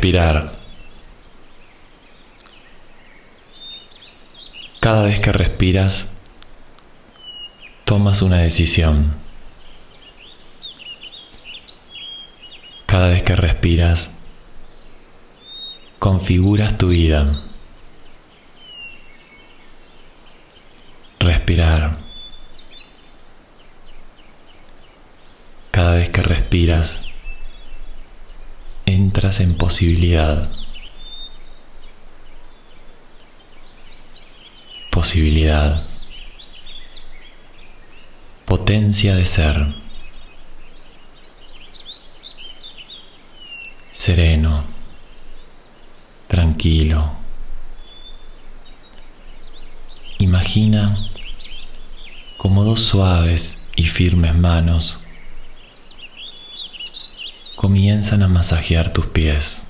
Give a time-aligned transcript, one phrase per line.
[0.00, 0.50] Respirar.
[4.80, 6.08] Cada vez que respiras,
[7.84, 9.14] tomas una decisión.
[12.86, 14.12] Cada vez que respiras,
[15.98, 17.38] configuras tu vida.
[21.18, 21.98] Respirar.
[25.70, 27.09] Cada vez que respiras,
[29.20, 30.50] entras en posibilidad.
[34.90, 35.86] Posibilidad.
[38.46, 39.74] Potencia de ser.
[43.92, 44.64] Sereno.
[46.26, 47.12] Tranquilo.
[50.18, 50.96] Imagina
[52.38, 54.99] como dos suaves y firmes manos
[57.60, 59.66] comienzan a masajear tus pies.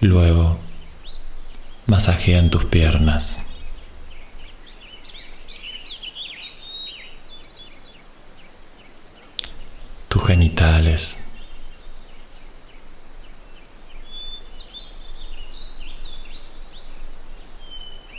[0.00, 0.60] Luego,
[1.86, 3.40] masajean tus piernas.
[10.08, 11.18] Tus genitales.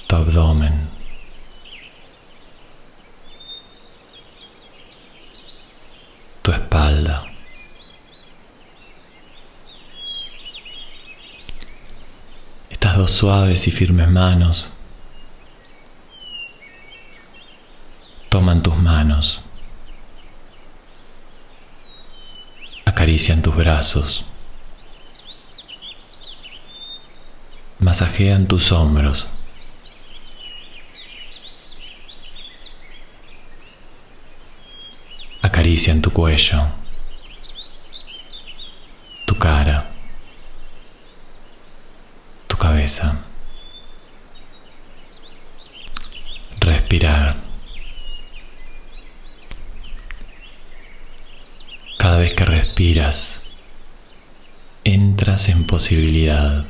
[0.08, 0.90] Tu abdomen.
[6.42, 7.26] Tu espalda.
[12.70, 14.74] Estas dos suaves y firmes manos
[18.38, 19.42] toman tus manos,
[22.86, 24.26] acarician tus brazos,
[27.80, 29.28] masajean tus hombros.
[35.68, 36.66] Acarician tu cuello,
[39.26, 39.92] tu cara,
[42.48, 43.18] tu cabeza.
[46.62, 47.36] Respirar.
[51.98, 53.42] Cada vez que respiras,
[54.86, 56.66] entras en posibilidad.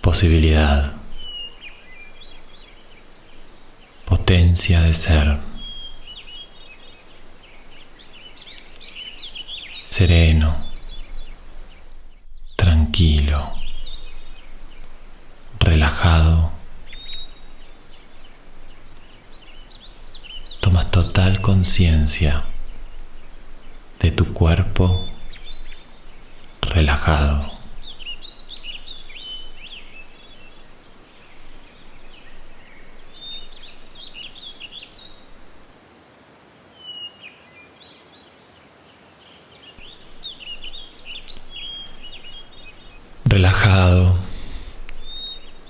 [0.00, 0.95] Posibilidad.
[4.26, 5.38] Potencia de ser.
[9.84, 10.56] Sereno.
[12.56, 13.52] Tranquilo.
[15.60, 16.50] Relajado.
[20.60, 22.42] Tomas total conciencia
[24.00, 25.06] de tu cuerpo
[26.62, 27.55] relajado.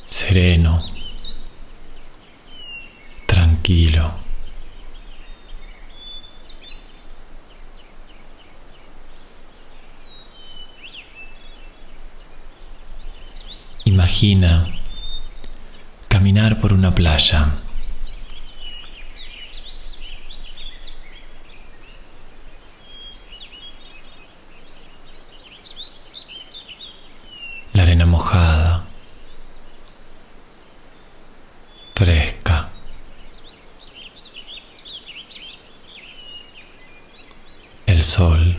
[0.05, 0.83] Sereno,
[3.27, 4.27] tranquilo.
[13.85, 14.67] Imagina
[16.09, 17.55] caminar por una playa.
[27.73, 28.87] La arena mojada,
[31.95, 32.71] fresca.
[37.87, 38.57] El sol.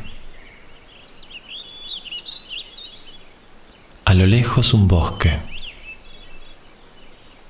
[4.06, 5.40] A lo lejos un bosque.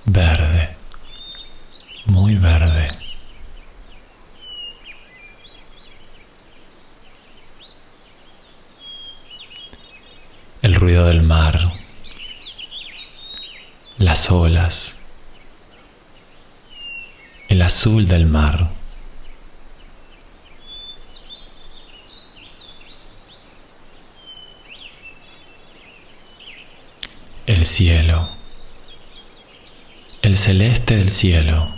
[0.06, 0.76] Verde.
[2.06, 2.88] Muy verde.
[10.62, 11.74] El ruido del mar.
[13.98, 14.98] Las olas.
[17.50, 18.78] El azul del mar.
[27.48, 28.28] El cielo.
[30.24, 31.76] El celeste del cielo.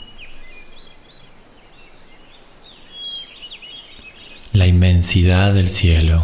[4.54, 6.24] La inmensidad del cielo.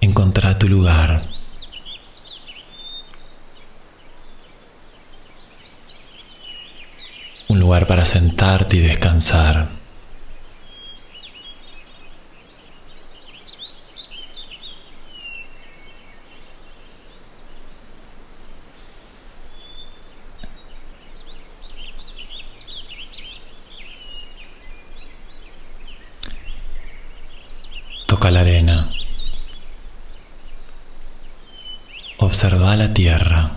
[0.00, 1.35] Encontrá tu lugar.
[7.66, 9.70] lugar para sentarte y descansar.
[28.06, 28.92] Toca la arena.
[32.18, 33.55] Observa la tierra.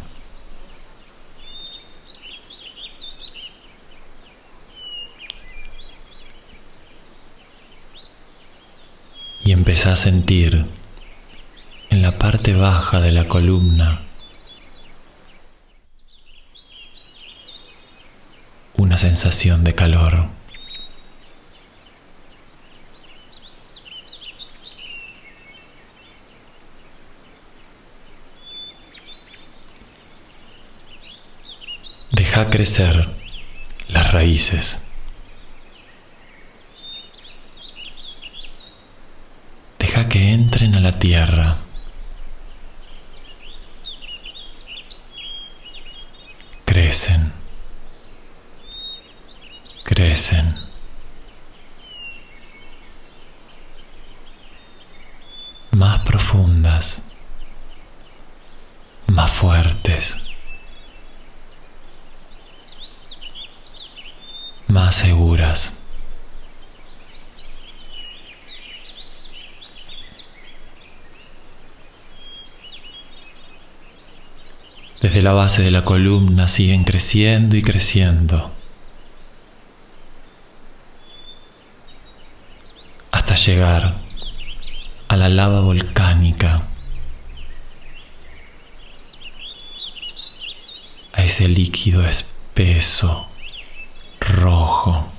[9.49, 10.67] Y empezá a sentir
[11.89, 13.99] en la parte baja de la columna
[18.77, 20.27] una sensación de calor.
[32.11, 33.09] Deja crecer
[33.87, 34.79] las raíces.
[39.89, 41.57] Deja que entren a tierra.
[46.65, 47.33] Crecen.
[49.83, 50.55] Crecen.
[55.71, 57.01] Más profundas.
[59.07, 60.17] Más fuertes.
[64.69, 65.73] más seguras.
[75.09, 78.51] Desde la base de la columna siguen creciendo y creciendo.
[83.09, 83.95] Hasta llegar
[85.07, 86.67] a la lava volcánica,
[91.13, 93.27] a ese líquido espeso
[94.19, 95.11] rojo,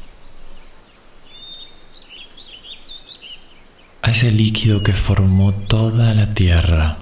[4.02, 6.98] a ese líquido que formó toda la tierra.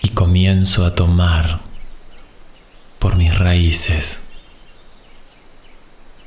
[0.00, 1.62] Y comienzo a tomar
[2.98, 4.20] por mis raíces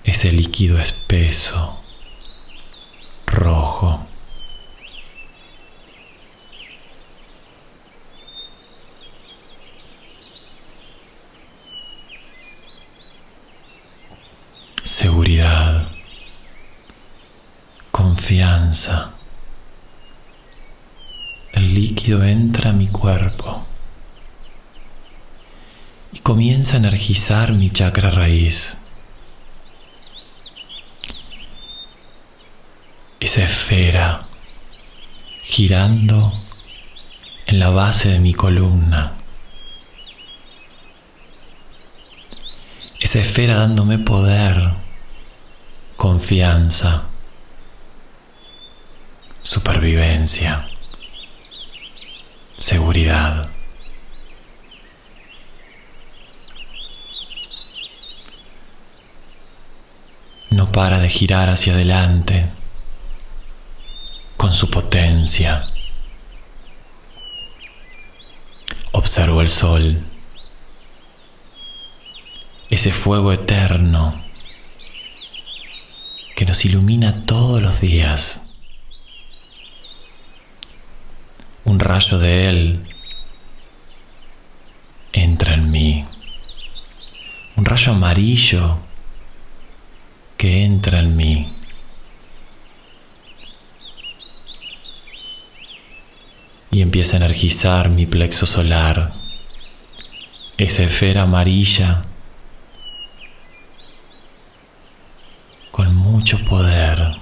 [0.04, 1.80] ese líquido espeso,
[3.28, 4.08] rojo.
[14.84, 15.88] seguridad,
[17.92, 19.12] confianza.
[21.54, 23.68] El líquido entra a mi cuerpo
[26.14, 28.78] y comienza a energizar mi chakra raíz.
[33.20, 34.28] Esa esfera
[35.44, 36.34] girando
[37.46, 39.14] en la base de mi columna.
[43.00, 44.74] Esa esfera dándome poder
[45.98, 47.04] confianza,
[49.42, 50.68] supervivencia,
[52.58, 53.51] seguridad.
[60.52, 62.50] No para de girar hacia adelante
[64.36, 65.72] con su potencia.
[68.92, 70.04] Observo el sol,
[72.70, 74.22] ese fuego eterno
[76.36, 78.42] que nos ilumina todos los días.
[81.64, 82.80] Un rayo de Él
[85.14, 86.06] entra en mí.
[87.56, 88.91] Un rayo amarillo
[90.42, 91.48] que entra en mí.
[96.72, 99.14] Y empieza a energizar mi plexo solar,
[100.58, 102.02] esa esfera amarilla
[106.22, 107.16] mucho poder.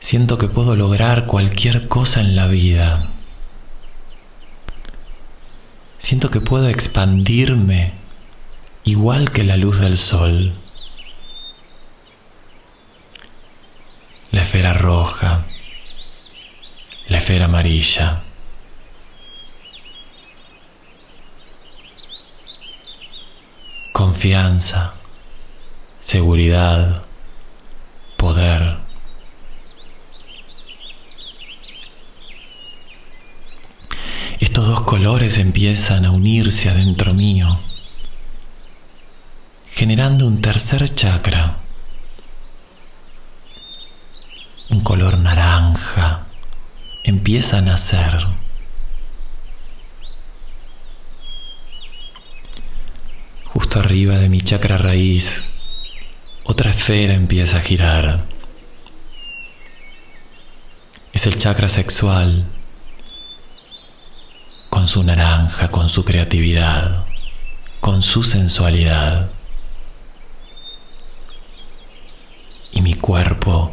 [0.00, 3.15] Siento que puedo lograr cualquier cosa en la vida.
[6.06, 7.92] Siento que puedo expandirme
[8.84, 10.52] igual que la luz del sol.
[14.30, 15.46] La esfera roja,
[17.08, 18.22] la esfera amarilla.
[23.92, 24.94] confianza,
[26.00, 27.02] seguridad,
[28.16, 28.85] poder.
[34.38, 37.58] Estos dos colores empiezan a unirse adentro mío,
[39.72, 41.56] generando un tercer chakra,
[44.68, 46.26] un color naranja,
[47.02, 48.26] empieza a nacer.
[53.46, 55.44] Justo arriba de mi chakra raíz,
[56.44, 58.26] otra esfera empieza a girar.
[61.14, 62.44] Es el chakra sexual,
[64.76, 67.06] con su naranja, con su creatividad,
[67.80, 69.30] con su sensualidad.
[72.72, 73.72] Y mi cuerpo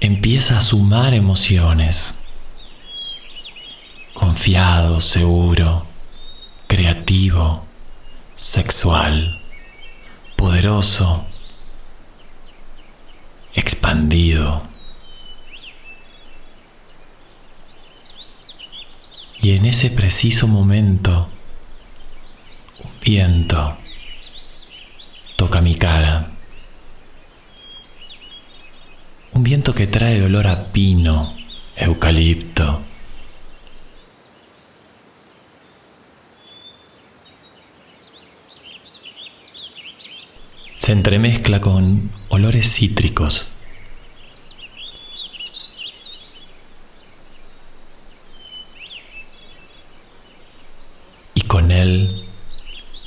[0.00, 2.16] empieza a sumar emociones.
[4.12, 5.86] Confiado, seguro,
[6.66, 7.64] creativo,
[8.34, 9.40] sexual,
[10.34, 11.26] poderoso,
[13.54, 14.69] expandido.
[19.42, 21.30] Y en ese preciso momento,
[22.84, 23.78] un viento
[25.36, 26.32] toca mi cara.
[29.32, 31.34] Un viento que trae olor a pino,
[31.74, 32.82] eucalipto.
[40.76, 43.48] Se entremezcla con olores cítricos.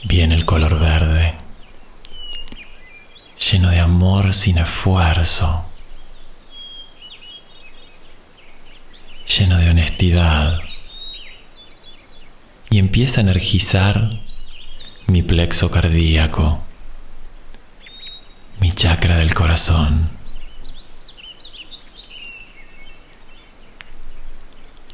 [0.04, 1.34] Viene el color verde,
[3.52, 5.66] lleno de amor sin esfuerzo.
[9.26, 10.60] lleno de honestidad
[12.70, 14.10] y empieza a energizar
[15.08, 16.62] mi plexo cardíaco,
[18.60, 20.10] mi chakra del corazón.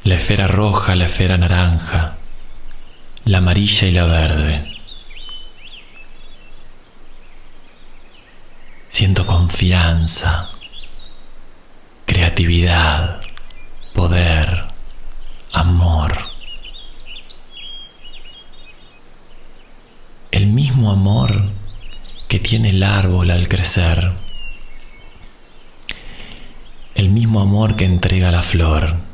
[0.04, 2.16] La esfera roja, la esfera naranja,
[3.24, 4.76] la amarilla y la verde.
[8.88, 10.50] Siento confianza,
[12.06, 13.20] creatividad,
[13.94, 14.64] poder,
[15.52, 16.18] amor.
[20.30, 21.50] El mismo amor
[22.28, 24.12] que tiene el árbol al crecer.
[26.94, 29.09] El mismo amor que entrega la flor.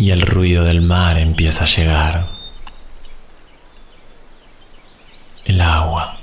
[0.00, 2.26] Y el ruido del mar empieza a llegar.
[5.44, 6.16] El agua.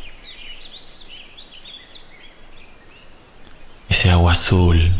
[3.87, 4.91] ese agua azul.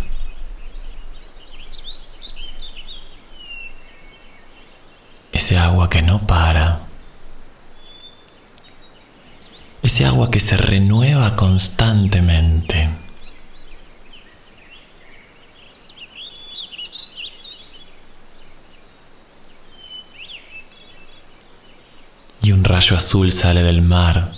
[5.34, 6.82] Ese agua que no para.
[9.82, 13.07] Ese agua que se renueva constantemente.
[22.48, 24.32] Y un rayo azul sale del mar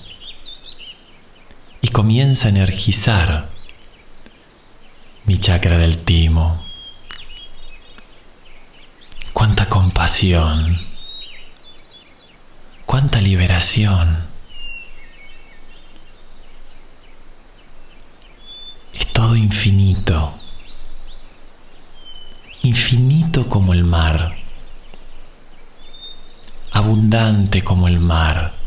[1.80, 3.50] y comienza a energizar
[5.26, 6.60] mi chakra del timo.
[9.32, 10.76] Cuánta compasión,
[12.88, 14.26] cuánta liberación.
[18.92, 20.34] Es todo infinito,
[22.64, 24.40] infinito como el mar,
[27.64, 28.60] como el mar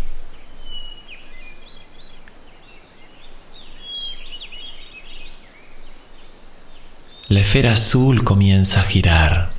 [7.33, 9.53] la esfera azul comienza a girar.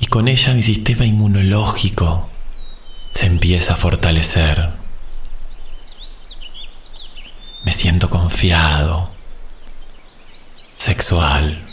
[0.00, 2.28] Y con ella mi sistema inmunológico
[3.12, 4.70] se empieza a fortalecer.
[7.62, 9.08] Me siento confiado,
[10.74, 11.64] sexual,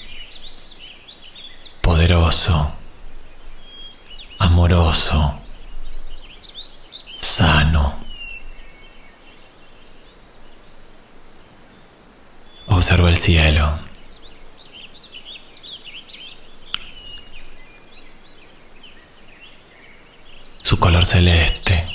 [1.82, 2.75] poderoso,
[4.46, 5.42] amoroso,
[7.18, 7.96] sano.
[12.68, 13.80] Observo el cielo.
[20.62, 21.88] Su color celeste.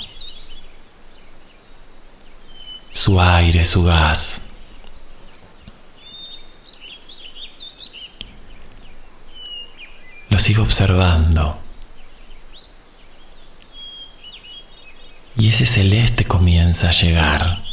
[2.91, 4.41] Su aire, su gas.
[10.29, 11.70] Lo sigo observando.
[15.41, 17.63] Y ese celeste comienza a llegar.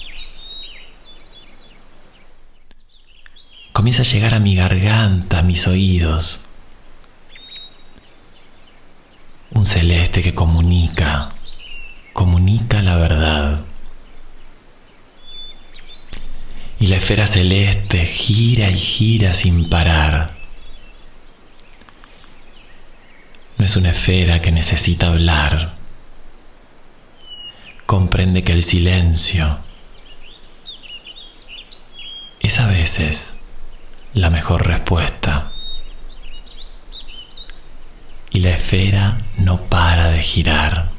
[3.74, 6.40] comienza a llegar a mi garganta, a mis oídos.
[9.50, 11.28] Un celeste que comunica,
[12.14, 13.60] comunica la verdad.
[16.80, 20.34] Y la esfera celeste gira y gira sin parar.
[23.58, 25.77] No es una esfera que necesita hablar.
[27.88, 29.60] Comprende que el silencio
[32.38, 33.32] es a veces
[34.12, 35.52] la mejor respuesta.
[38.28, 40.90] Y la esfera no para de girar.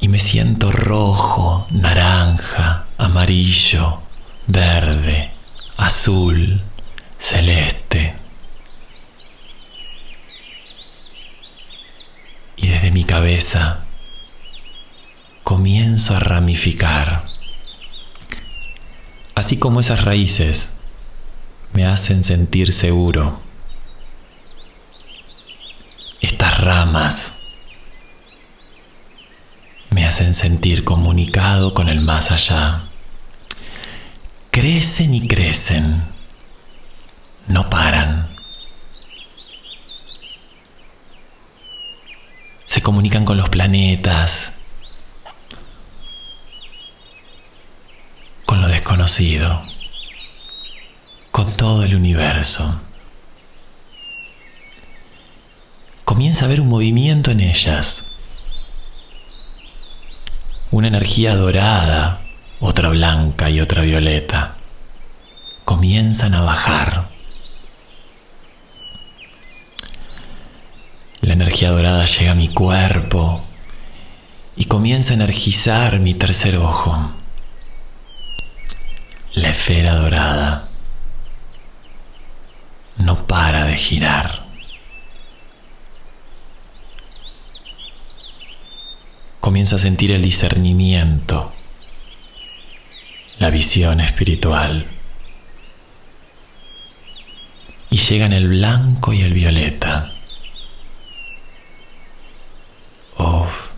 [0.00, 4.00] Y me siento rojo, naranja, amarillo,
[4.46, 5.30] verde,
[5.76, 6.62] azul,
[7.18, 8.17] celeste.
[12.58, 13.84] Y desde mi cabeza
[15.42, 17.24] comienzo a ramificar.
[19.34, 20.74] Así como esas raíces
[21.72, 23.40] me hacen sentir seguro.
[26.20, 27.32] Estas ramas
[29.90, 32.82] me hacen sentir comunicado con el más allá.
[34.50, 36.02] Crecen y crecen,
[37.46, 38.37] no paran.
[42.68, 44.52] Se comunican con los planetas,
[48.44, 49.62] con lo desconocido,
[51.30, 52.78] con todo el universo.
[56.04, 58.12] Comienza a haber un movimiento en ellas,
[60.70, 62.20] una energía dorada,
[62.60, 64.54] otra blanca y otra violeta.
[65.64, 67.17] Comienzan a bajar.
[71.28, 73.44] La energía dorada llega a mi cuerpo
[74.56, 77.12] y comienza a energizar mi tercer ojo.
[79.34, 80.70] La esfera dorada
[82.96, 84.46] no para de girar.
[89.40, 91.52] Comienzo a sentir el discernimiento,
[93.38, 94.86] la visión espiritual.
[97.90, 100.14] Y llegan el blanco y el violeta.
[103.18, 103.72] Uf,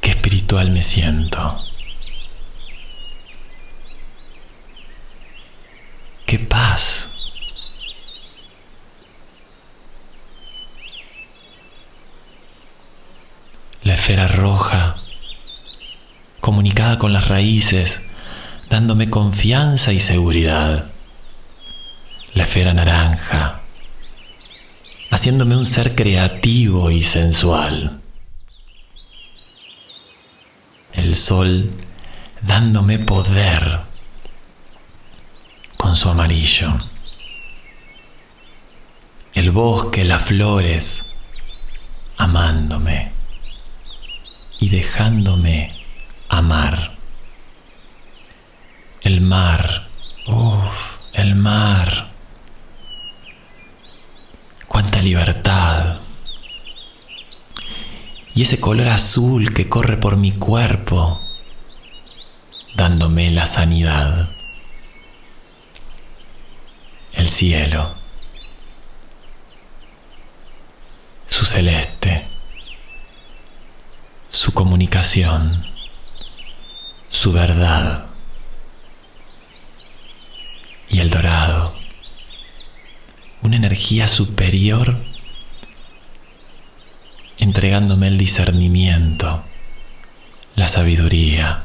[0.00, 1.64] qué espiritual me siento.
[6.26, 7.12] qué paz.
[13.82, 14.96] La esfera roja,
[16.40, 18.02] comunicada con las raíces,
[18.70, 20.90] dándome confianza y seguridad.
[22.32, 23.60] La esfera naranja,
[25.10, 28.00] haciéndome un ser creativo y sensual.
[30.94, 31.70] El sol
[32.42, 33.80] dándome poder
[35.76, 36.78] con su amarillo.
[39.34, 41.06] El bosque, las flores,
[42.16, 43.12] amándome
[44.60, 45.74] y dejándome
[46.28, 46.94] amar.
[49.02, 49.82] El mar,
[50.26, 52.10] uff, el mar.
[54.68, 55.93] Cuánta libertad.
[58.34, 61.20] Y ese color azul que corre por mi cuerpo,
[62.74, 64.30] dándome la sanidad.
[67.12, 67.94] El cielo,
[71.26, 72.26] su celeste,
[74.30, 75.64] su comunicación,
[77.08, 78.06] su verdad.
[80.88, 81.72] Y el dorado,
[83.42, 85.03] una energía superior
[87.44, 89.44] entregándome el discernimiento,
[90.56, 91.64] la sabiduría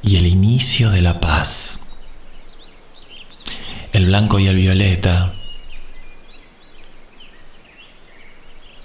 [0.00, 1.80] y el inicio de la paz.
[3.92, 5.32] El blanco y el violeta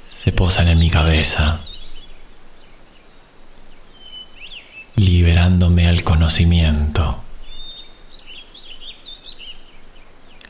[0.08, 1.60] se posan en mi cabeza,
[4.96, 7.24] liberándome al conocimiento,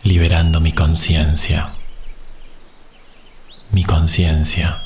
[0.03, 1.71] liberando mi conciencia,
[3.71, 4.83] mi conciencia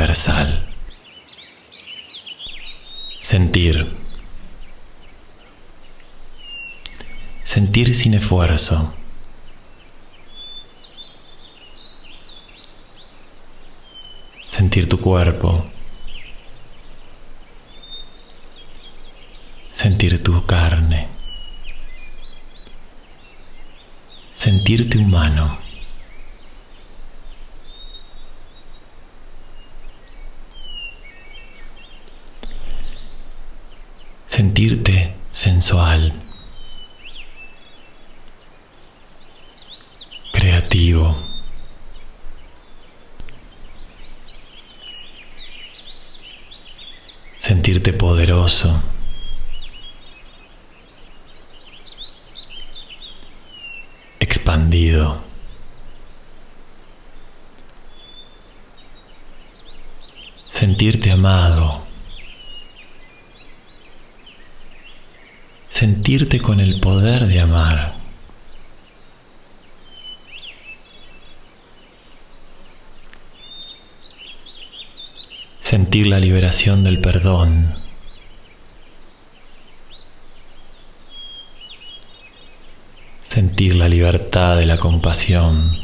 [0.00, 0.66] universal.
[3.20, 3.86] Sentir
[7.44, 8.94] sentir sin esfuerzo.
[14.46, 15.66] Sentir tu cuerpo.
[19.70, 21.08] Sentir tu carne.
[24.34, 25.69] Sentirte humano.
[34.40, 36.14] Sentirte sensual.
[47.38, 48.82] Sentirte poderoso.
[54.20, 55.22] Expandido.
[60.48, 61.89] Sentirte amado.
[65.80, 67.94] sentirte con el poder de amar.
[75.60, 77.78] Sentir la liberación del perdón.
[83.22, 85.78] Sentir la libertad de la compasión.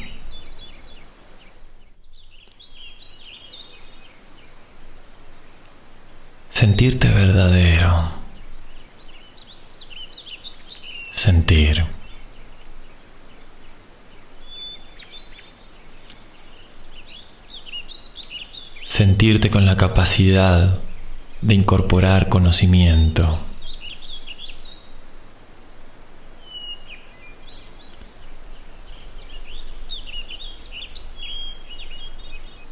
[6.51, 8.16] Sentirte verdadero.
[11.27, 11.85] Sentir.
[18.85, 20.79] Sentirte con la capacidad
[21.43, 23.45] de incorporar conocimiento.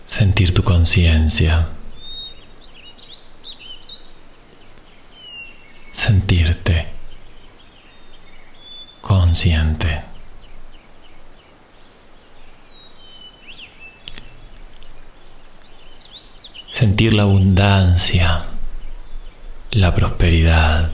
[0.06, 1.70] Sentir tu conciencia.
[5.90, 6.83] Sentirte
[9.14, 10.02] consciente.
[16.70, 18.46] Sentir la abundancia,
[19.70, 20.90] la prosperidad.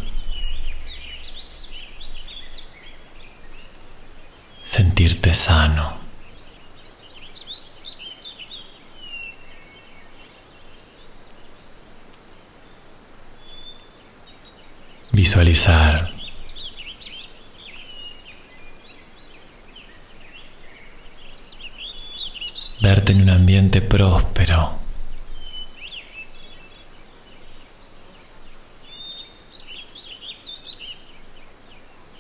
[4.63, 5.99] Sentirte sano.
[15.11, 16.20] Visualizar.
[22.81, 24.79] Verte en un ambiente próspero.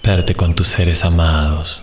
[0.02, 1.82] Verte con tus seres amados.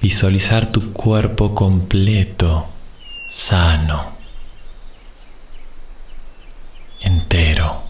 [0.00, 2.66] Visualizar tu cuerpo completo
[3.28, 4.12] sano,
[7.00, 7.82] entero.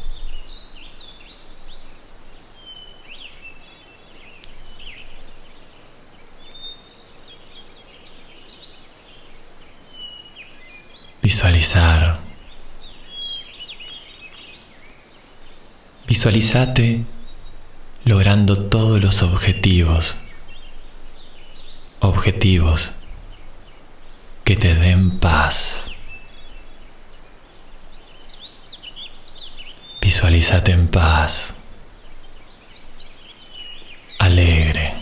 [11.22, 12.18] Visualizar.
[16.20, 17.06] Visualizate
[18.04, 20.18] logrando todos los objetivos.
[22.00, 22.92] Objetivos
[24.44, 25.90] que te den paz.
[30.02, 31.54] Visualízate en paz,
[34.18, 34.92] alegre,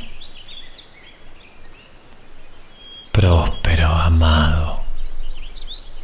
[3.11, 4.83] próspero, amado,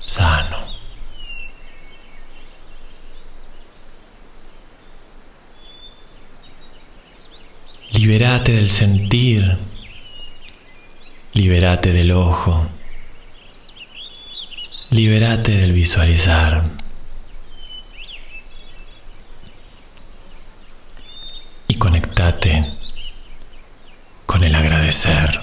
[0.00, 0.64] sano.
[8.34, 9.58] Liberate del sentir,
[11.34, 12.66] liberate del ojo,
[14.90, 16.64] Liberate del visualizar.
[21.68, 22.72] Y conectate
[24.26, 25.40] con el agradecer.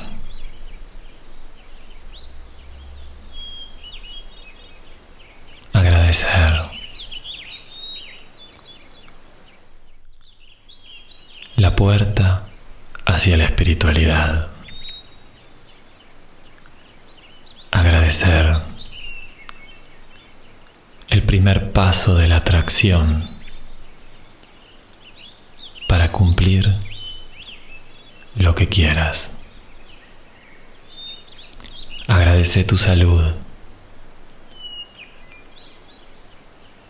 [5.72, 6.70] Agradecer.
[11.56, 12.51] La puerta
[13.14, 14.48] hacia la espiritualidad.
[17.72, 18.56] Agradecer
[21.10, 23.30] el primer paso de la atracción
[25.88, 26.74] para cumplir
[28.36, 29.30] lo que quieras.
[32.08, 33.24] Agradece tu salud.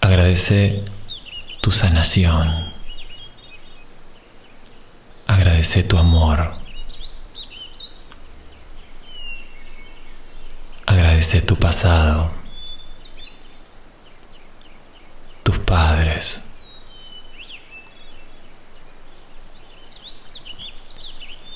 [0.01, 0.83] Agradece
[1.61, 2.70] tu sanación.
[5.33, 6.39] Agradece tu amor.
[10.85, 12.41] Agradece tu pasado.
[15.71, 16.41] padres.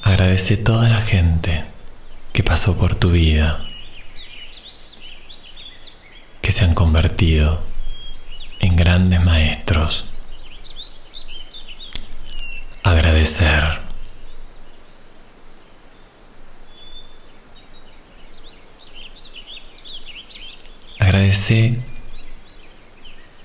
[0.01, 1.65] Agradece toda la gente
[2.31, 3.59] que pasó por tu vida,
[6.41, 7.61] que se han convertido
[8.61, 10.05] en grandes maestros.
[12.85, 13.63] Agradecer.
[20.99, 21.79] Agradece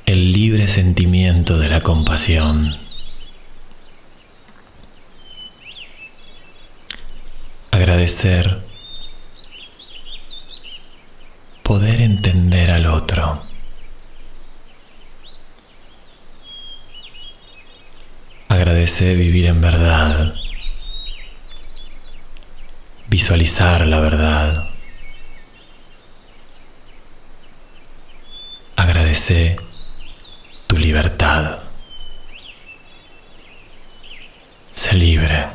[0.05, 2.77] el libre sentimiento de la compasión.
[7.71, 8.63] Agradecer
[11.63, 13.50] poder entender al otro.
[18.61, 20.35] Agradecer vivir en verdad.
[23.09, 24.69] Visualizar la verdad.
[28.77, 29.57] Agradecer
[30.67, 31.61] tu libertad.
[34.75, 35.47] Sé libre.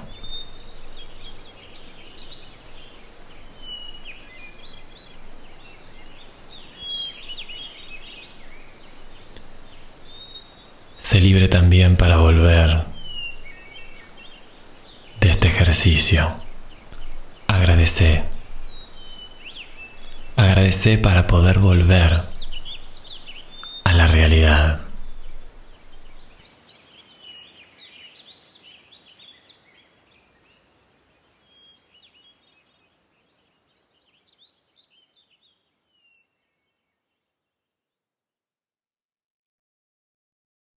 [10.98, 12.95] Sé libre también para volver
[15.76, 16.34] ejercicio.
[17.48, 18.24] Agradece.
[20.38, 22.24] Agradece para poder volver
[23.84, 24.85] a la realidad.